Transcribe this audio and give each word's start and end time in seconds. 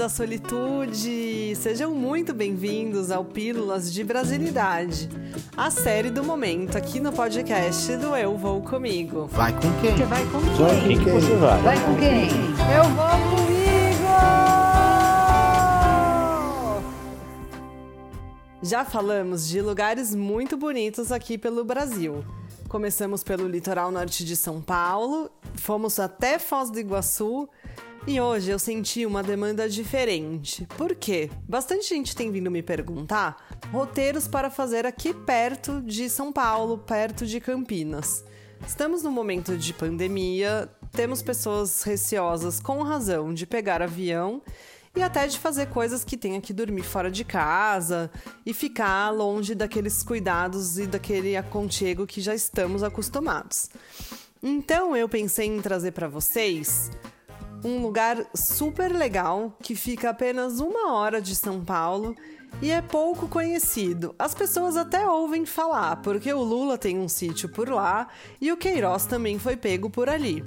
da 0.00 0.08
solitude! 0.08 1.54
Sejam 1.56 1.90
muito 1.94 2.32
bem-vindos 2.32 3.10
ao 3.10 3.22
Pílulas 3.22 3.92
de 3.92 4.02
Brasilidade, 4.02 5.10
a 5.54 5.70
série 5.70 6.08
do 6.08 6.24
momento 6.24 6.78
aqui 6.78 6.98
no 6.98 7.12
podcast 7.12 7.98
do 7.98 8.16
Eu 8.16 8.34
Vou 8.38 8.62
Comigo. 8.62 9.26
Vai 9.26 9.52
com 9.52 9.60
quem? 9.82 9.94
Você 9.94 10.04
vai 10.06 10.24
com 10.24 10.38
Vai 10.38 10.80
quem? 10.80 10.96
com 10.96 11.04
quem? 11.04 11.12
Você 11.12 11.36
vai. 11.36 11.60
Vai 11.60 11.84
com 11.84 11.96
quem? 11.96 12.28
Eu 12.74 12.84
vou 12.94 13.36
comigo! 13.36 13.60
Já 18.62 18.86
falamos 18.86 19.46
de 19.46 19.60
lugares 19.60 20.14
muito 20.14 20.56
bonitos 20.56 21.12
aqui 21.12 21.36
pelo 21.36 21.62
Brasil. 21.62 22.24
Começamos 22.70 23.22
pelo 23.22 23.46
litoral 23.46 23.90
norte 23.90 24.24
de 24.24 24.34
São 24.34 24.62
Paulo, 24.62 25.30
fomos 25.56 26.00
até 26.00 26.38
Foz 26.38 26.70
do 26.70 26.80
Iguaçu 26.80 27.46
e 28.06 28.20
hoje 28.20 28.50
eu 28.50 28.58
senti 28.58 29.04
uma 29.04 29.22
demanda 29.22 29.68
diferente. 29.68 30.66
Por 30.76 30.94
quê? 30.94 31.30
Bastante 31.48 31.88
gente 31.88 32.16
tem 32.16 32.30
vindo 32.30 32.50
me 32.50 32.62
perguntar 32.62 33.36
roteiros 33.70 34.26
para 34.26 34.50
fazer 34.50 34.86
aqui 34.86 35.12
perto 35.12 35.80
de 35.82 36.08
São 36.08 36.32
Paulo, 36.32 36.78
perto 36.78 37.26
de 37.26 37.40
Campinas. 37.40 38.24
Estamos 38.66 39.02
num 39.02 39.10
momento 39.10 39.56
de 39.56 39.72
pandemia, 39.72 40.68
temos 40.92 41.22
pessoas 41.22 41.82
receosas 41.82 42.60
com 42.60 42.82
razão 42.82 43.32
de 43.32 43.46
pegar 43.46 43.82
avião 43.82 44.42
e 44.94 45.02
até 45.02 45.26
de 45.26 45.38
fazer 45.38 45.66
coisas 45.66 46.04
que 46.04 46.16
tenha 46.16 46.40
que 46.40 46.52
dormir 46.52 46.82
fora 46.82 47.10
de 47.10 47.24
casa 47.24 48.10
e 48.44 48.52
ficar 48.52 49.10
longe 49.10 49.54
daqueles 49.54 50.02
cuidados 50.02 50.78
e 50.78 50.86
daquele 50.86 51.36
aconchego 51.36 52.06
que 52.06 52.20
já 52.20 52.34
estamos 52.34 52.82
acostumados. 52.82 53.68
Então 54.42 54.96
eu 54.96 55.08
pensei 55.08 55.46
em 55.46 55.60
trazer 55.60 55.92
para 55.92 56.08
vocês 56.08 56.90
um 57.64 57.82
lugar 57.82 58.24
super 58.34 58.92
legal 58.92 59.56
que 59.62 59.74
fica 59.74 60.10
apenas 60.10 60.60
uma 60.60 60.94
hora 60.94 61.20
de 61.20 61.34
São 61.34 61.64
Paulo 61.64 62.14
e 62.62 62.70
é 62.70 62.82
pouco 62.82 63.28
conhecido. 63.28 64.14
As 64.18 64.34
pessoas 64.34 64.76
até 64.76 65.06
ouvem 65.06 65.46
falar, 65.46 65.96
porque 65.96 66.32
o 66.32 66.42
Lula 66.42 66.76
tem 66.76 66.98
um 66.98 67.08
sítio 67.08 67.48
por 67.48 67.68
lá 67.68 68.08
e 68.40 68.50
o 68.52 68.56
Queiroz 68.56 69.06
também 69.06 69.38
foi 69.38 69.56
pego 69.56 69.88
por 69.88 70.08
ali. 70.08 70.42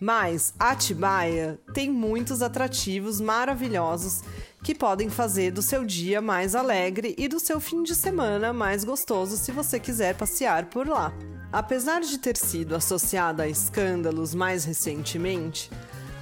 Mas 0.00 0.52
Atibaia 0.58 1.58
tem 1.72 1.90
muitos 1.90 2.42
atrativos 2.42 3.20
maravilhosos 3.20 4.22
que 4.62 4.74
podem 4.74 5.08
fazer 5.08 5.50
do 5.50 5.62
seu 5.62 5.84
dia 5.84 6.20
mais 6.20 6.54
alegre 6.54 7.14
e 7.16 7.28
do 7.28 7.38
seu 7.38 7.60
fim 7.60 7.82
de 7.82 7.94
semana 7.94 8.52
mais 8.52 8.82
gostoso 8.82 9.36
se 9.36 9.52
você 9.52 9.78
quiser 9.78 10.16
passear 10.16 10.66
por 10.66 10.88
lá. 10.88 11.12
Apesar 11.52 12.00
de 12.00 12.18
ter 12.18 12.36
sido 12.36 12.74
associada 12.74 13.44
a 13.44 13.48
escândalos 13.48 14.34
mais 14.34 14.64
recentemente, 14.64 15.70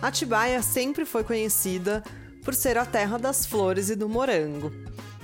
Atibaia 0.03 0.61
sempre 0.62 1.05
foi 1.05 1.22
conhecida 1.22 2.03
por 2.45 2.56
ser 2.56 2.77
a 2.77 2.84
terra 2.84 3.17
das 3.17 3.47
flores 3.47 3.89
e 3.89 3.95
do 3.95 4.09
morango. 4.09 4.72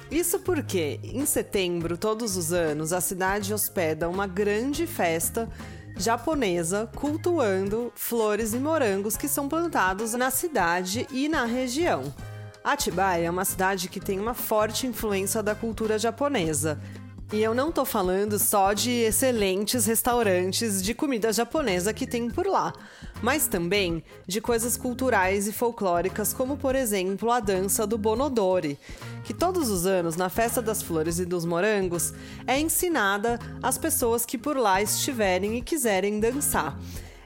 Isso 0.08 0.38
porque, 0.38 1.00
em 1.02 1.26
setembro, 1.26 1.98
todos 1.98 2.36
os 2.36 2.52
anos, 2.52 2.92
a 2.92 3.00
cidade 3.00 3.52
hospeda 3.52 4.08
uma 4.08 4.28
grande 4.28 4.86
festa 4.86 5.48
japonesa 5.96 6.88
cultuando 6.94 7.92
flores 7.96 8.54
e 8.54 8.58
morangos 8.58 9.16
que 9.16 9.26
são 9.26 9.48
plantados 9.48 10.12
na 10.12 10.30
cidade 10.30 11.08
e 11.10 11.28
na 11.28 11.44
região. 11.44 12.14
Atibaia 12.62 13.26
é 13.26 13.30
uma 13.30 13.44
cidade 13.44 13.88
que 13.88 13.98
tem 13.98 14.20
uma 14.20 14.34
forte 14.34 14.86
influência 14.86 15.42
da 15.42 15.56
cultura 15.56 15.98
japonesa. 15.98 16.80
E 17.30 17.42
eu 17.42 17.54
não 17.54 17.70
tô 17.70 17.84
falando 17.84 18.38
só 18.38 18.72
de 18.72 18.90
excelentes 18.90 19.84
restaurantes 19.84 20.82
de 20.82 20.94
comida 20.94 21.30
japonesa 21.30 21.92
que 21.92 22.06
tem 22.06 22.30
por 22.30 22.46
lá, 22.46 22.72
mas 23.20 23.46
também 23.46 24.02
de 24.26 24.40
coisas 24.40 24.78
culturais 24.78 25.46
e 25.46 25.52
folclóricas, 25.52 26.32
como 26.32 26.56
por 26.56 26.75
exemplo 26.75 27.30
a 27.30 27.38
dança 27.38 27.86
do 27.86 27.98
Bonodori, 27.98 28.78
que 29.25 29.34
todos 29.34 29.69
os 29.69 29.84
anos, 29.84 30.16
na 30.16 30.30
Festa 30.30 30.62
das 30.62 30.80
Flores 30.80 31.19
e 31.19 31.26
dos 31.26 31.44
Morangos, 31.44 32.14
é 32.47 32.58
ensinada 32.58 33.38
às 33.62 33.76
pessoas 33.76 34.24
que 34.24 34.38
por 34.38 34.56
lá 34.56 34.80
estiverem 34.80 35.58
e 35.58 35.62
quiserem 35.62 36.19
dançar. 36.19 36.80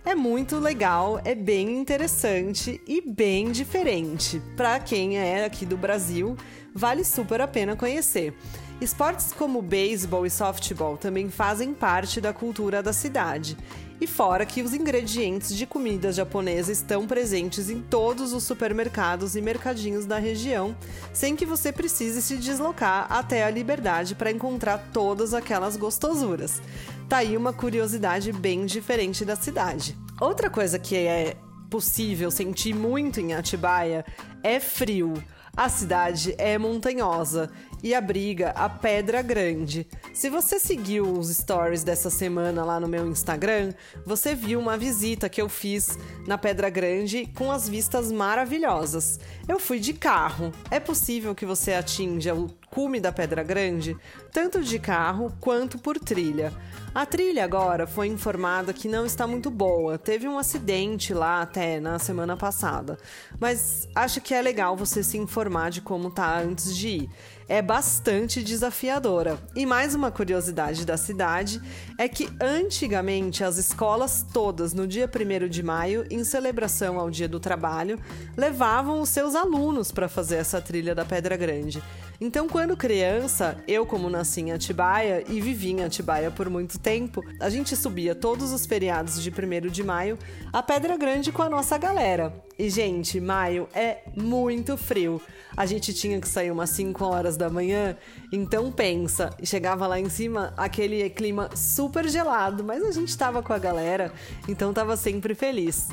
É 0.05 0.17
muito 0.17 0.59
legal, 0.59 1.21
é 1.25 1.33
bem 1.33 1.79
interessante 1.79 2.83
e 2.89 3.01
bem 3.01 3.53
diferente. 3.53 4.43
Para 4.57 4.81
quem 4.81 5.17
é 5.17 5.45
aqui 5.45 5.65
do 5.65 5.77
Brasil, 5.77 6.37
vale 6.75 7.05
super 7.05 7.41
a 7.41 7.47
pena 7.47 7.77
conhecer. 7.77 8.35
Esportes 8.83 9.33
como 9.33 9.63
beisebol 9.63 10.27
e 10.27 10.31
softball 10.31 10.97
também 10.97 11.31
fazem 11.31 11.73
parte 11.73 12.21
da 12.21 12.33
cultura 12.33 12.83
da 12.83 12.93
cidade. 12.93 13.57
E 14.01 14.09
fora 14.09 14.45
que 14.45 14.61
os 14.61 14.75
ingredientes 14.75 15.57
de 15.57 15.65
comida 15.65 16.11
japonesa 16.11 16.73
estão 16.73 17.07
presentes 17.07 17.71
em 17.71 17.81
todos 17.81 18.33
os 18.33 18.43
supermercados 18.43 19.37
e 19.37 19.41
mercadinhos 19.41 20.05
da 20.05 20.19
região, 20.19 20.77
sem 21.13 21.37
que 21.37 21.47
você 21.47 21.71
precise 21.71 22.21
se 22.21 22.37
deslocar 22.37 23.07
até 23.09 23.45
a 23.45 23.51
Liberdade 23.51 24.17
para 24.17 24.33
encontrar 24.33 24.91
todas 24.93 25.33
aquelas 25.33 25.77
gostosuras. 25.77 26.61
Tá 27.09 27.19
aí 27.19 27.37
uma 27.37 27.53
curiosidade 27.53 28.33
bem 28.33 28.67
diferente 28.67 29.25
da 29.25 29.37
cidade. 29.37 29.97
Outra 30.21 30.51
coisa 30.51 30.77
que 30.77 30.97
é 30.97 31.37
possível 31.71 32.33
sentir 32.33 32.75
muito 32.75 33.21
em 33.21 33.33
Atibaia 33.33 34.05
é 34.43 34.59
frio. 34.59 35.15
A 35.57 35.69
cidade 35.69 36.35
é 36.39 36.57
montanhosa 36.57 37.51
e 37.83 37.95
abriga 37.95 38.51
a 38.51 38.69
Pedra 38.69 39.23
Grande. 39.23 39.87
Se 40.13 40.31
você 40.31 40.59
seguiu 40.59 41.05
os 41.05 41.29
stories 41.29 41.83
dessa 41.83 42.11
semana 42.11 42.65
lá 42.65 42.79
no 42.79 42.89
meu 42.89 43.07
Instagram, 43.07 43.73
você 44.07 44.35
viu 44.35 44.61
uma 44.61 44.79
visita 44.79 45.29
que 45.29 45.41
eu 45.41 45.49
fiz 45.49 45.99
na 46.27 46.39
Pedra 46.39 46.71
Grande 46.71 47.27
com 47.37 47.51
as 47.51 47.69
vistas 47.69 48.13
maravilhosas. 48.13 49.19
Eu 49.49 49.59
fui 49.59 49.81
de 49.81 49.93
carro. 49.93 50.53
É 50.71 50.79
possível 50.79 51.35
que 51.35 51.47
você 51.47 51.73
atinja 51.73 52.35
o 52.35 52.49
cume 52.71 53.01
da 53.01 53.13
Pedra 53.13 53.43
Grande 53.43 53.97
tanto 54.33 54.63
de 54.63 54.79
carro 54.79 55.33
quanto 55.39 55.79
por 55.79 55.99
trilha. 55.99 56.53
A 56.95 57.07
trilha 57.07 57.43
agora 57.43 57.87
foi 57.87 58.09
informada 58.09 58.71
que 58.73 58.87
não 58.87 59.07
está 59.07 59.27
muito 59.27 59.51
boa. 59.51 59.97
Teve 59.97 60.29
um 60.29 60.39
acidente 60.39 61.15
lá 61.15 61.41
até 61.41 61.81
na 61.81 61.99
semana 61.99 62.37
passada. 62.37 62.99
Mas 63.41 63.89
acho 63.95 64.21
que 64.21 64.35
é 64.35 64.43
legal 64.43 64.77
você 64.77 65.03
se 65.03 65.17
informar 65.17 65.71
de 65.71 65.81
como 65.81 66.11
tá 66.11 66.39
antes 66.39 66.77
de 66.77 66.89
ir. 66.89 67.11
É 67.49 67.63
bastante 67.63 68.43
desafiadora. 68.43 69.39
E 69.57 69.65
mais 69.65 69.95
uma 69.95 70.11
curiosidade 70.11 70.85
da 70.85 70.99
cidade 70.99 71.63
é 71.99 72.09
que 72.09 72.29
antigamente 72.39 73.43
as 73.43 73.57
escolas 73.57 74.25
todas 74.31 74.75
no 74.75 74.87
dia 74.87 75.09
1 75.09 75.49
de 75.49 75.63
maio, 75.63 76.07
em 76.11 76.25
celebração 76.25 77.01
ao 77.01 77.11
Dia 77.11 77.29
do 77.29 77.41
Trabalho, 77.41 77.99
levavam 78.37 79.01
os 79.01 79.09
seus 79.09 79.35
alunos 79.35 79.91
para 79.91 80.09
fazer 80.09 80.37
essa 80.37 80.61
trilha 80.61 80.95
da 80.95 81.07
Pedra 81.07 81.39
Grande. 81.39 81.83
Então, 82.21 82.49
quando 82.49 82.77
criança, 82.77 83.57
eu 83.67 83.85
como 83.85 84.09
nasci 84.23 84.41
em 84.41 84.53
Atibaia 84.53 85.25
e 85.29 85.41
vivi 85.41 85.73
em 85.73 85.83
Atibaia 85.83 86.31
por 86.31 86.49
muito 86.49 86.79
tempo, 86.79 87.25
a 87.41 87.51
gente 87.51 87.75
subia 87.75 88.15
todos 88.15 88.53
os 88.53 88.65
feriados 88.65 89.21
de 89.21 89.31
1 89.31 89.69
de 89.69 89.83
maio 89.83 90.17
a 90.53 90.63
Pedra 90.63 90.97
Grande 90.97 91.33
com 91.33 91.43
a 91.43 91.49
nossa 91.49 91.77
galera. 91.77 92.33
E, 92.57 92.71
gente, 92.71 93.21
maio 93.21 93.69
é 93.75 94.05
muito 94.17 94.77
frio. 94.77 95.21
A 95.57 95.67
gente 95.67 95.93
tinha 95.93 96.21
que 96.21 96.29
sair 96.29 96.53
umas 96.53 96.71
5 96.71 97.05
horas 97.05 97.37
da 97.37 97.51
manhã, 97.51 97.97
então 98.33 98.71
pensa, 98.71 99.31
chegava 99.43 99.89
lá 99.89 99.99
em 99.99 100.09
cima 100.09 100.55
aquele 100.57 101.11
clima 101.11 101.51
super 101.57 102.09
gelado, 102.09 102.63
mas 102.63 102.85
a 102.85 102.93
gente 102.93 103.19
tava 103.19 103.43
com 103.43 103.53
a 103.53 103.59
galera, 103.59 104.13
então 104.49 104.73
tava 104.73 104.97
sempre 104.97 105.35
feliz. 105.35 105.89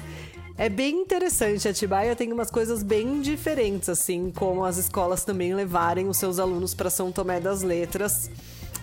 É 0.59 0.67
bem 0.67 1.03
interessante, 1.03 1.69
Atibaia 1.69 2.17
tem 2.17 2.33
umas 2.33 2.51
coisas 2.51 2.83
bem 2.83 3.21
diferentes, 3.21 3.87
assim, 3.87 4.29
como 4.29 4.65
as 4.65 4.75
escolas 4.75 5.23
também 5.23 5.55
levarem 5.55 6.09
os 6.09 6.17
seus 6.17 6.37
alunos 6.37 6.73
para 6.73 6.89
São 6.89 7.13
Tomé 7.13 7.39
das 7.39 7.61
Letras, 7.61 8.29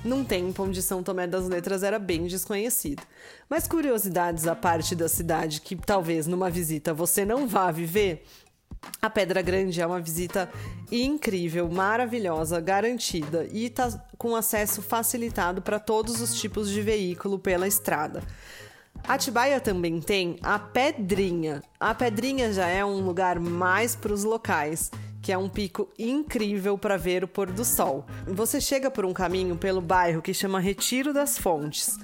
num 0.03 0.25
tempo 0.25 0.63
onde 0.63 0.81
São 0.81 1.03
Tomé 1.03 1.27
das 1.27 1.47
Letras 1.47 1.83
era 1.83 1.99
bem 1.99 2.25
desconhecido. 2.25 3.03
Mas 3.47 3.69
curiosidades 3.69 4.47
à 4.47 4.57
parte 4.57 4.95
da 4.95 5.07
cidade 5.07 5.61
que 5.61 5.77
talvez 5.77 6.27
numa 6.27 6.49
visita 6.49 6.95
você 6.95 7.27
não 7.27 7.47
vá 7.47 7.71
viver, 7.71 8.25
a 9.03 9.11
Pedra 9.11 9.43
Grande 9.43 9.79
é 9.79 9.87
uma 9.87 10.01
visita 10.01 10.51
incrível, 10.91 11.69
maravilhosa, 11.69 12.59
garantida 12.59 13.47
e 13.53 13.67
está 13.67 14.03
com 14.17 14.35
acesso 14.35 14.81
facilitado 14.81 15.61
para 15.61 15.79
todos 15.79 16.23
os 16.23 16.41
tipos 16.41 16.71
de 16.71 16.81
veículo 16.81 17.39
pela 17.39 17.69
estrada. 17.69 18.23
Atibaia 19.09 19.61
também 19.61 20.01
tem 20.01 20.37
a 20.43 20.59
Pedrinha. 20.59 21.63
A 21.79 21.95
Pedrinha 21.95 22.53
já 22.53 22.67
é 22.67 22.85
um 22.85 23.01
lugar 23.03 23.39
mais 23.39 23.95
para 23.95 24.13
os 24.13 24.25
locais, 24.25 24.91
que 25.23 25.31
é 25.31 25.39
um 25.39 25.49
pico 25.49 25.89
incrível 25.97 26.77
para 26.77 26.97
ver 26.97 27.23
o 27.23 27.29
pôr 27.29 27.53
do 27.53 27.65
sol. 27.65 28.05
Você 28.27 28.61
chega 28.61 28.91
por 28.91 29.05
um 29.05 29.13
caminho 29.13 29.55
pelo 29.57 29.81
bairro 29.81 30.21
que 30.21 30.35
chama 30.35 30.59
Retiro 30.59 31.13
das 31.13 31.39
Fontes. 31.39 31.97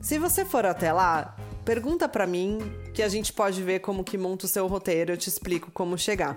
Se 0.00 0.18
você 0.18 0.44
for 0.44 0.66
até 0.66 0.92
lá, 0.92 1.36
pergunta 1.64 2.08
para 2.08 2.26
mim 2.26 2.58
que 2.92 3.02
a 3.02 3.08
gente 3.08 3.32
pode 3.32 3.62
ver 3.62 3.78
como 3.78 4.02
que 4.02 4.18
monta 4.18 4.46
o 4.46 4.48
seu 4.48 4.66
roteiro, 4.66 5.12
eu 5.12 5.16
te 5.16 5.28
explico 5.28 5.70
como 5.70 5.96
chegar. 5.96 6.36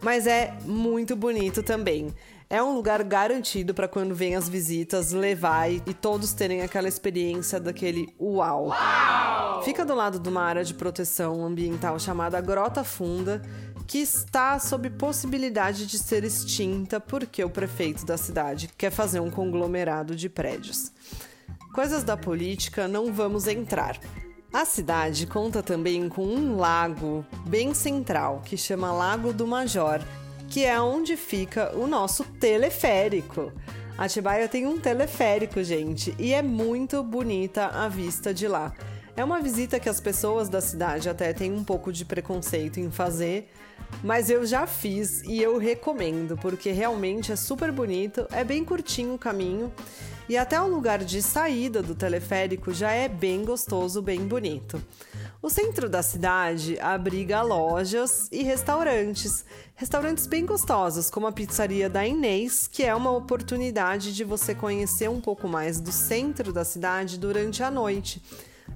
Mas 0.00 0.26
é 0.26 0.56
muito 0.64 1.14
bonito 1.14 1.62
também. 1.62 2.08
É 2.48 2.62
um 2.62 2.74
lugar 2.74 3.02
garantido 3.04 3.74
para 3.74 3.88
quando 3.88 4.14
vem 4.14 4.34
as 4.34 4.48
visitas 4.48 5.12
levar 5.12 5.70
e, 5.70 5.80
todos 5.94 6.32
terem 6.32 6.62
aquela 6.62 6.88
experiência 6.88 7.60
daquele 7.60 8.14
uau. 8.18 8.68
uau! 8.68 9.21
Fica 9.64 9.84
do 9.84 9.94
lado 9.94 10.18
de 10.18 10.28
uma 10.28 10.42
área 10.42 10.64
de 10.64 10.74
proteção 10.74 11.44
ambiental 11.46 11.96
chamada 11.96 12.40
Grota 12.40 12.82
Funda, 12.82 13.40
que 13.86 13.98
está 13.98 14.58
sob 14.58 14.90
possibilidade 14.90 15.86
de 15.86 16.00
ser 16.00 16.24
extinta 16.24 16.98
porque 16.98 17.44
o 17.44 17.50
prefeito 17.50 18.04
da 18.04 18.16
cidade 18.16 18.68
quer 18.76 18.90
fazer 18.90 19.20
um 19.20 19.30
conglomerado 19.30 20.16
de 20.16 20.28
prédios. 20.28 20.90
Coisas 21.72 22.02
da 22.02 22.16
política 22.16 22.88
não 22.88 23.12
vamos 23.12 23.46
entrar. 23.46 24.00
A 24.52 24.64
cidade 24.64 25.28
conta 25.28 25.62
também 25.62 26.08
com 26.08 26.26
um 26.26 26.56
lago 26.56 27.24
bem 27.46 27.72
central 27.72 28.42
que 28.44 28.56
chama 28.56 28.92
Lago 28.92 29.32
do 29.32 29.46
Major, 29.46 30.00
que 30.48 30.64
é 30.64 30.78
onde 30.80 31.16
fica 31.16 31.72
o 31.76 31.86
nosso 31.86 32.24
teleférico. 32.24 33.52
Atibaia 33.96 34.48
tem 34.48 34.66
um 34.66 34.78
teleférico, 34.78 35.62
gente, 35.62 36.14
e 36.18 36.34
é 36.34 36.42
muito 36.42 37.02
bonita 37.04 37.68
a 37.68 37.88
vista 37.88 38.34
de 38.34 38.48
lá. 38.48 38.72
É 39.14 39.22
uma 39.22 39.40
visita 39.40 39.78
que 39.78 39.90
as 39.90 40.00
pessoas 40.00 40.48
da 40.48 40.60
cidade 40.60 41.08
até 41.08 41.34
têm 41.34 41.52
um 41.52 41.62
pouco 41.62 41.92
de 41.92 42.02
preconceito 42.02 42.80
em 42.80 42.90
fazer, 42.90 43.50
mas 44.02 44.30
eu 44.30 44.46
já 44.46 44.66
fiz 44.66 45.22
e 45.24 45.40
eu 45.40 45.58
recomendo, 45.58 46.34
porque 46.38 46.72
realmente 46.72 47.30
é 47.30 47.36
super 47.36 47.70
bonito, 47.70 48.26
é 48.32 48.42
bem 48.42 48.64
curtinho 48.64 49.14
o 49.14 49.18
caminho 49.18 49.70
e 50.30 50.36
até 50.36 50.58
o 50.58 50.66
lugar 50.66 51.00
de 51.00 51.20
saída 51.20 51.82
do 51.82 51.94
teleférico 51.94 52.72
já 52.72 52.92
é 52.92 53.06
bem 53.06 53.44
gostoso, 53.44 54.00
bem 54.00 54.26
bonito. 54.26 54.82
O 55.42 55.50
centro 55.50 55.90
da 55.90 56.02
cidade 56.02 56.78
abriga 56.80 57.42
lojas 57.42 58.28
e 58.32 58.42
restaurantes. 58.42 59.44
Restaurantes 59.74 60.26
bem 60.26 60.46
gostosos, 60.46 61.10
como 61.10 61.26
a 61.26 61.32
pizzaria 61.32 61.90
da 61.90 62.06
Inês, 62.06 62.66
que 62.66 62.82
é 62.82 62.94
uma 62.94 63.10
oportunidade 63.10 64.14
de 64.14 64.24
você 64.24 64.54
conhecer 64.54 65.10
um 65.10 65.20
pouco 65.20 65.46
mais 65.46 65.80
do 65.80 65.92
centro 65.92 66.50
da 66.50 66.64
cidade 66.64 67.18
durante 67.18 67.62
a 67.62 67.70
noite. 67.70 68.22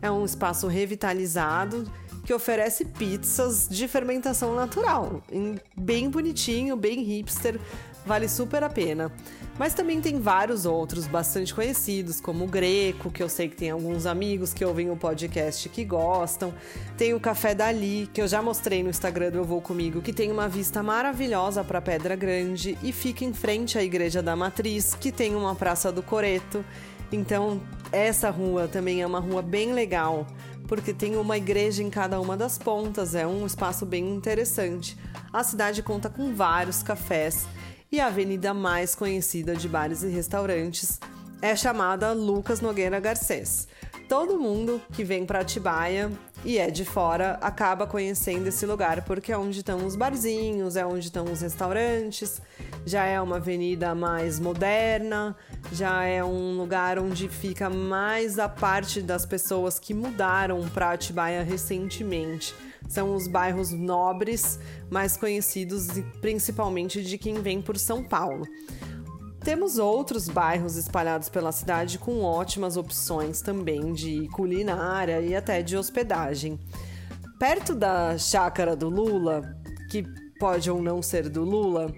É 0.00 0.10
um 0.10 0.24
espaço 0.24 0.66
revitalizado 0.66 1.90
que 2.24 2.34
oferece 2.34 2.84
pizzas 2.84 3.68
de 3.70 3.86
fermentação 3.86 4.54
natural, 4.54 5.22
bem 5.76 6.10
bonitinho, 6.10 6.76
bem 6.76 7.00
hipster, 7.04 7.60
vale 8.04 8.28
super 8.28 8.64
a 8.64 8.68
pena. 8.68 9.12
Mas 9.58 9.74
também 9.74 10.00
tem 10.00 10.18
vários 10.18 10.66
outros 10.66 11.06
bastante 11.06 11.54
conhecidos, 11.54 12.20
como 12.20 12.44
o 12.44 12.48
Greco, 12.48 13.10
que 13.10 13.22
eu 13.22 13.28
sei 13.28 13.48
que 13.48 13.56
tem 13.56 13.70
alguns 13.70 14.06
amigos 14.06 14.52
que 14.52 14.64
ouvem 14.64 14.90
o 14.90 14.96
podcast 14.96 15.68
que 15.68 15.84
gostam. 15.84 16.52
Tem 16.98 17.14
o 17.14 17.20
Café 17.20 17.54
Dali, 17.54 18.10
que 18.12 18.20
eu 18.20 18.28
já 18.28 18.42
mostrei 18.42 18.82
no 18.82 18.90
Instagram 18.90 19.30
do 19.30 19.38
Eu 19.38 19.44
Vou 19.44 19.62
Comigo, 19.62 20.02
que 20.02 20.12
tem 20.12 20.30
uma 20.30 20.48
vista 20.48 20.82
maravilhosa 20.82 21.64
para 21.64 21.80
Pedra 21.80 22.16
Grande 22.16 22.76
e 22.82 22.92
fica 22.92 23.24
em 23.24 23.32
frente 23.32 23.78
à 23.78 23.84
Igreja 23.84 24.20
da 24.20 24.36
Matriz, 24.36 24.94
que 24.94 25.10
tem 25.10 25.34
uma 25.34 25.54
Praça 25.54 25.90
do 25.90 26.02
Coreto. 26.02 26.64
Então, 27.10 27.62
essa 27.92 28.30
rua 28.30 28.68
também 28.68 29.02
é 29.02 29.06
uma 29.06 29.20
rua 29.20 29.42
bem 29.42 29.72
legal, 29.72 30.26
porque 30.66 30.92
tem 30.92 31.16
uma 31.16 31.36
igreja 31.36 31.82
em 31.82 31.90
cada 31.90 32.20
uma 32.20 32.36
das 32.36 32.58
pontas, 32.58 33.14
é 33.14 33.26
um 33.26 33.46
espaço 33.46 33.86
bem 33.86 34.14
interessante. 34.14 34.96
A 35.32 35.44
cidade 35.44 35.82
conta 35.82 36.08
com 36.08 36.34
vários 36.34 36.82
cafés 36.82 37.46
e 37.90 38.00
a 38.00 38.06
avenida 38.06 38.52
mais 38.52 38.94
conhecida 38.94 39.54
de 39.54 39.68
bares 39.68 40.02
e 40.02 40.08
restaurantes 40.08 40.98
é 41.40 41.54
chamada 41.54 42.12
Lucas 42.12 42.60
Nogueira 42.60 42.98
Garcês. 42.98 43.68
Todo 44.08 44.38
mundo 44.38 44.80
que 44.92 45.04
vem 45.04 45.26
para 45.26 45.40
Atibaia 45.40 46.10
e 46.46 46.58
é 46.58 46.70
de 46.70 46.84
fora 46.84 47.32
acaba 47.42 47.88
conhecendo 47.88 48.46
esse 48.46 48.64
lugar 48.64 49.02
porque 49.04 49.32
é 49.32 49.36
onde 49.36 49.58
estão 49.58 49.84
os 49.84 49.96
barzinhos, 49.96 50.76
é 50.76 50.86
onde 50.86 51.06
estão 51.06 51.24
os 51.24 51.40
restaurantes, 51.40 52.40
já 52.84 53.04
é 53.04 53.20
uma 53.20 53.36
avenida 53.36 53.96
mais 53.96 54.38
moderna, 54.38 55.36
já 55.72 56.04
é 56.04 56.22
um 56.22 56.56
lugar 56.56 57.00
onde 57.00 57.28
fica 57.28 57.68
mais 57.68 58.38
a 58.38 58.48
parte 58.48 59.02
das 59.02 59.26
pessoas 59.26 59.80
que 59.80 59.92
mudaram 59.92 60.68
para 60.68 60.92
Atibaia 60.92 61.42
recentemente. 61.42 62.54
São 62.88 63.16
os 63.16 63.26
bairros 63.26 63.72
nobres 63.72 64.60
mais 64.88 65.16
conhecidos 65.16 65.88
principalmente 66.20 67.02
de 67.02 67.18
quem 67.18 67.42
vem 67.42 67.60
por 67.60 67.76
São 67.76 68.04
Paulo. 68.04 68.46
Temos 69.46 69.78
outros 69.78 70.28
bairros 70.28 70.74
espalhados 70.74 71.28
pela 71.28 71.52
cidade 71.52 72.00
com 72.00 72.24
ótimas 72.24 72.76
opções 72.76 73.40
também 73.40 73.92
de 73.92 74.26
culinária 74.30 75.20
e 75.20 75.36
até 75.36 75.62
de 75.62 75.76
hospedagem. 75.76 76.58
Perto 77.38 77.72
da 77.72 78.18
chácara 78.18 78.74
do 78.74 78.88
Lula, 78.88 79.56
que 79.88 80.04
pode 80.40 80.68
ou 80.68 80.82
não 80.82 81.00
ser 81.00 81.28
do 81.28 81.44
Lula, 81.44 81.94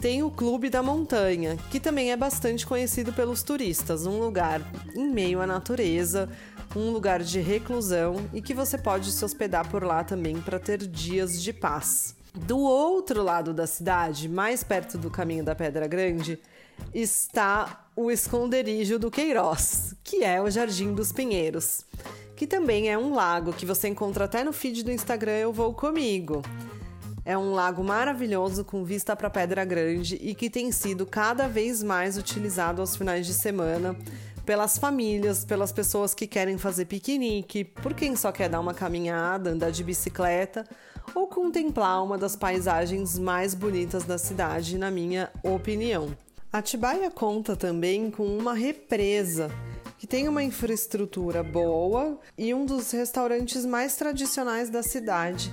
tem 0.00 0.22
o 0.22 0.30
Clube 0.30 0.70
da 0.70 0.80
Montanha, 0.80 1.56
que 1.72 1.80
também 1.80 2.12
é 2.12 2.16
bastante 2.16 2.64
conhecido 2.64 3.12
pelos 3.12 3.42
turistas, 3.42 4.06
um 4.06 4.20
lugar 4.20 4.62
em 4.94 5.10
meio 5.10 5.40
à 5.40 5.46
natureza, 5.46 6.28
um 6.76 6.90
lugar 6.90 7.20
de 7.20 7.40
reclusão 7.40 8.30
e 8.32 8.40
que 8.40 8.54
você 8.54 8.78
pode 8.78 9.10
se 9.10 9.24
hospedar 9.24 9.68
por 9.68 9.82
lá 9.82 10.04
também 10.04 10.40
para 10.40 10.60
ter 10.60 10.86
dias 10.86 11.42
de 11.42 11.52
paz. 11.52 12.15
Do 12.44 12.58
outro 12.58 13.22
lado 13.22 13.54
da 13.54 13.66
cidade, 13.66 14.28
mais 14.28 14.62
perto 14.62 14.98
do 14.98 15.10
caminho 15.10 15.42
da 15.42 15.54
Pedra 15.54 15.86
Grande, 15.86 16.38
está 16.94 17.86
o 17.96 18.10
esconderijo 18.10 18.98
do 18.98 19.10
Queiroz, 19.10 19.94
que 20.04 20.22
é 20.22 20.40
o 20.40 20.50
Jardim 20.50 20.92
dos 20.92 21.12
Pinheiros, 21.12 21.84
que 22.36 22.46
também 22.46 22.90
é 22.90 22.98
um 22.98 23.14
lago 23.14 23.54
que 23.54 23.64
você 23.64 23.88
encontra 23.88 24.26
até 24.26 24.44
no 24.44 24.52
feed 24.52 24.84
do 24.84 24.92
Instagram 24.92 25.32
Eu 25.32 25.52
Vou 25.52 25.72
Comigo. 25.72 26.42
É 27.24 27.36
um 27.36 27.52
lago 27.54 27.82
maravilhoso 27.82 28.64
com 28.64 28.84
vista 28.84 29.16
para 29.16 29.30
Pedra 29.30 29.64
Grande 29.64 30.16
e 30.20 30.34
que 30.34 30.50
tem 30.50 30.70
sido 30.70 31.06
cada 31.06 31.48
vez 31.48 31.82
mais 31.82 32.18
utilizado 32.18 32.80
aos 32.80 32.94
finais 32.94 33.26
de 33.26 33.32
semana 33.32 33.96
pelas 34.46 34.78
famílias, 34.78 35.44
pelas 35.44 35.72
pessoas 35.72 36.14
que 36.14 36.24
querem 36.26 36.56
fazer 36.56 36.84
piquenique, 36.84 37.64
por 37.64 37.92
quem 37.92 38.14
só 38.14 38.30
quer 38.30 38.48
dar 38.48 38.60
uma 38.60 38.72
caminhada, 38.72 39.50
andar 39.50 39.72
de 39.72 39.82
bicicleta 39.82 40.64
ou 41.12 41.26
contemplar 41.26 42.02
uma 42.04 42.16
das 42.16 42.36
paisagens 42.36 43.18
mais 43.18 43.54
bonitas 43.54 44.04
da 44.04 44.16
cidade, 44.16 44.78
na 44.78 44.88
minha 44.88 45.30
opinião. 45.42 46.16
Atibaia 46.52 47.10
conta 47.10 47.56
também 47.56 48.08
com 48.08 48.24
uma 48.24 48.54
represa 48.54 49.50
que 49.98 50.06
tem 50.06 50.28
uma 50.28 50.42
infraestrutura 50.42 51.42
boa 51.42 52.20
e 52.38 52.54
um 52.54 52.64
dos 52.64 52.92
restaurantes 52.92 53.66
mais 53.66 53.96
tradicionais 53.96 54.70
da 54.70 54.82
cidade 54.82 55.52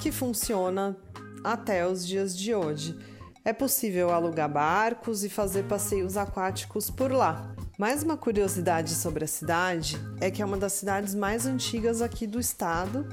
que 0.00 0.12
funciona 0.12 0.96
até 1.42 1.86
os 1.86 2.06
dias 2.06 2.36
de 2.36 2.54
hoje. 2.54 2.98
É 3.42 3.52
possível 3.52 4.10
alugar 4.10 4.50
barcos 4.50 5.24
e 5.24 5.30
fazer 5.30 5.64
passeios 5.64 6.16
aquáticos 6.16 6.90
por 6.90 7.10
lá. 7.10 7.54
Mais 7.76 8.04
uma 8.04 8.16
curiosidade 8.16 8.94
sobre 8.94 9.24
a 9.24 9.26
cidade 9.26 9.98
é 10.20 10.30
que 10.30 10.40
é 10.40 10.44
uma 10.44 10.56
das 10.56 10.74
cidades 10.74 11.12
mais 11.12 11.44
antigas 11.44 12.00
aqui 12.00 12.24
do 12.24 12.38
estado 12.38 13.04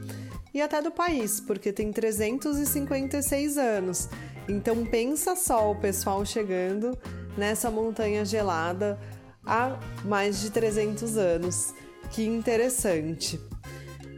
e 0.54 0.62
até 0.62 0.80
do 0.84 0.92
país, 0.92 1.40
porque 1.40 1.74
tem 1.74 1.92
356 1.92 3.58
anos. 3.58 4.08
Então 4.48 4.86
pensa 4.86 5.36
só 5.36 5.72
o 5.72 5.76
pessoal 5.76 6.24
chegando 6.24 6.96
nessa 7.36 7.72
montanha 7.72 8.24
gelada 8.24 9.00
há 9.44 9.80
mais 10.06 10.40
de 10.42 10.52
300 10.52 11.18
anos. 11.18 11.74
Que 12.12 12.24
interessante. 12.24 13.40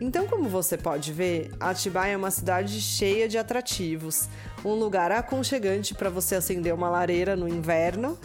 Então, 0.01 0.27
como 0.27 0.50
você 0.50 0.75
pode 0.75 1.13
ver, 1.13 1.51
Atibaia 1.58 2.13
é 2.13 2.18
uma 2.18 2.32
cidade 2.32 2.82
cheia 2.82 3.29
de 3.29 3.38
atrativos, 3.38 4.27
um 4.65 4.74
lugar 4.74 5.10
aconchegante 5.10 5.94
para 5.94 6.10
você 6.10 6.36
acender 6.36 6.74
uma 6.74 6.89
lareira 6.89 7.36
no 7.38 7.48
inverno 7.48 8.20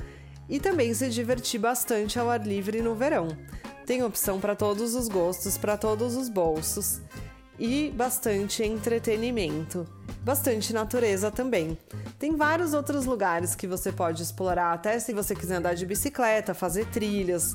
e 0.49 0.59
também 0.59 0.95
se 0.95 1.09
divertir 1.11 1.61
bastante 1.61 2.19
ao 2.19 2.31
ar 2.31 2.47
livre 2.47 2.81
no 2.81 2.95
verão. 2.95 3.29
Tem 3.85 4.03
opção 4.03 4.41
para 4.41 4.55
todos 4.55 4.95
os 4.95 5.09
gostos, 5.09 5.57
para 5.57 5.77
todos 5.77 6.17
os 6.17 6.29
bolsos 6.29 7.01
e 7.59 7.91
bastante 7.97 8.63
entretenimento, 8.63 9.87
bastante 10.23 10.73
natureza 10.73 11.31
também. 11.31 11.77
Tem 12.19 12.37
vários 12.37 12.73
outros 12.75 13.05
lugares 13.05 13.55
que 13.55 13.67
você 13.67 13.91
pode 13.91 14.23
explorar, 14.23 14.73
até 14.73 14.99
se 14.99 15.13
você 15.13 15.35
quiser 15.35 15.57
andar 15.57 15.75
de 15.75 15.87
bicicleta, 15.87 16.55
fazer 16.55 16.87
trilhas. 16.87 17.55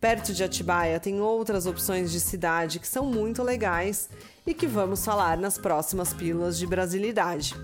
Perto 0.00 0.32
de 0.32 0.42
Atibaia 0.42 0.98
tem 0.98 1.20
outras 1.20 1.66
opções 1.66 2.10
de 2.10 2.20
cidade 2.20 2.78
que 2.78 2.88
são 2.88 3.04
muito 3.04 3.42
legais 3.42 4.08
e 4.46 4.54
que 4.54 4.66
vamos 4.66 5.04
falar 5.04 5.36
nas 5.36 5.58
próximas 5.58 6.14
pílulas 6.14 6.56
de 6.56 6.66
brasilidade. 6.66 7.54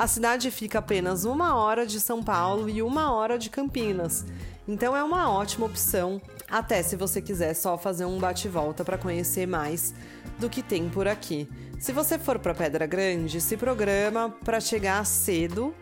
A 0.00 0.06
cidade 0.06 0.50
fica 0.50 0.78
apenas 0.78 1.26
uma 1.26 1.54
hora 1.56 1.84
de 1.84 2.00
São 2.00 2.22
Paulo 2.22 2.70
e 2.70 2.82
uma 2.82 3.12
hora 3.12 3.38
de 3.38 3.50
Campinas, 3.50 4.24
então 4.66 4.96
é 4.96 5.04
uma 5.04 5.30
ótima 5.30 5.66
opção, 5.66 6.22
até 6.50 6.82
se 6.82 6.96
você 6.96 7.20
quiser 7.20 7.52
só 7.52 7.76
fazer 7.76 8.06
um 8.06 8.18
bate-volta 8.18 8.82
para 8.82 8.96
conhecer 8.96 9.46
mais 9.46 9.92
do 10.38 10.48
que 10.48 10.62
tem 10.62 10.88
por 10.88 11.06
aqui. 11.06 11.46
Se 11.78 11.92
você 11.92 12.18
for 12.18 12.38
para 12.38 12.54
Pedra 12.54 12.86
Grande, 12.86 13.42
se 13.42 13.58
programa 13.58 14.34
para 14.42 14.58
chegar 14.58 15.04
cedo, 15.04 15.74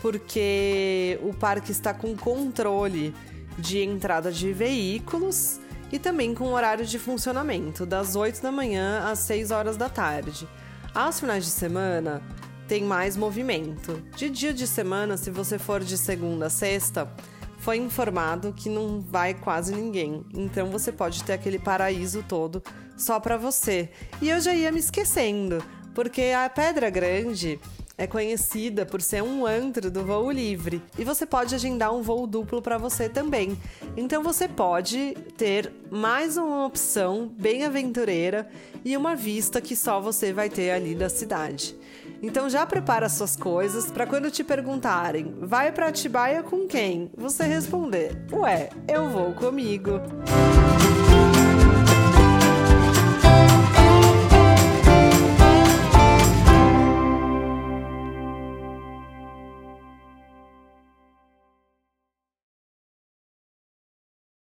porque 0.00 1.18
o 1.20 1.34
parque 1.34 1.72
está 1.72 1.92
com 1.92 2.16
controle 2.16 3.12
de 3.58 3.80
entrada 3.80 4.30
de 4.30 4.52
veículos 4.52 5.58
e 5.90 5.98
também 5.98 6.32
com 6.32 6.52
horário 6.52 6.86
de 6.86 6.96
funcionamento, 6.96 7.84
das 7.84 8.14
8 8.14 8.40
da 8.40 8.52
manhã 8.52 9.02
às 9.10 9.18
6 9.18 9.50
horas 9.50 9.76
da 9.76 9.88
tarde. 9.88 10.46
Aos 10.94 11.18
finais 11.18 11.44
de 11.44 11.50
semana, 11.50 12.22
tem 12.68 12.82
mais 12.82 13.16
movimento. 13.16 14.02
De 14.16 14.28
dia 14.30 14.52
de 14.54 14.66
semana, 14.66 15.16
se 15.16 15.30
você 15.30 15.58
for 15.58 15.82
de 15.82 15.96
segunda 15.96 16.46
a 16.46 16.50
sexta, 16.50 17.10
foi 17.58 17.78
informado 17.78 18.52
que 18.52 18.68
não 18.68 19.00
vai 19.00 19.34
quase 19.34 19.74
ninguém. 19.74 20.24
Então 20.34 20.70
você 20.70 20.92
pode 20.92 21.24
ter 21.24 21.32
aquele 21.32 21.58
paraíso 21.58 22.22
todo 22.28 22.62
só 22.96 23.18
para 23.18 23.36
você. 23.36 23.88
E 24.20 24.28
eu 24.28 24.40
já 24.40 24.54
ia 24.54 24.70
me 24.70 24.78
esquecendo, 24.78 25.64
porque 25.94 26.32
a 26.36 26.48
Pedra 26.48 26.90
Grande 26.90 27.58
é 27.96 28.06
conhecida 28.06 28.84
por 28.84 29.00
ser 29.00 29.22
um 29.22 29.46
antro 29.46 29.90
do 29.90 30.04
voo 30.04 30.30
livre 30.30 30.82
e 30.98 31.04
você 31.04 31.24
pode 31.24 31.54
agendar 31.54 31.94
um 31.94 32.02
voo 32.02 32.26
duplo 32.26 32.60
para 32.60 32.76
você 32.76 33.08
também. 33.08 33.56
Então 33.96 34.22
você 34.22 34.48
pode 34.48 35.16
ter 35.36 35.72
mais 35.90 36.36
uma 36.36 36.66
opção 36.66 37.32
bem 37.38 37.64
aventureira 37.64 38.48
e 38.84 38.96
uma 38.96 39.14
vista 39.14 39.60
que 39.60 39.76
só 39.76 40.00
você 40.00 40.32
vai 40.32 40.48
ter 40.48 40.70
ali 40.70 40.94
da 40.94 41.08
cidade. 41.08 41.76
Então 42.26 42.48
já 42.48 42.64
prepara 42.64 43.06
suas 43.06 43.36
coisas 43.36 43.90
para 43.90 44.06
quando 44.06 44.30
te 44.30 44.42
perguntarem: 44.42 45.34
"Vai 45.42 45.70
para 45.70 45.88
Atibaia 45.88 46.42
com 46.42 46.66
quem?", 46.66 47.10
você 47.14 47.44
responder: 47.44 48.16
"Ué, 48.32 48.70
eu 48.88 49.10
vou 49.10 49.34
comigo". 49.34 50.00